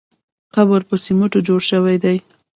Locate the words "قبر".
0.55-0.81